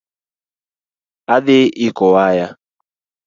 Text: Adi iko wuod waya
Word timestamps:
Adi 1.33 1.59
iko 1.87 2.03
wuod 2.05 2.15
waya 2.15 2.47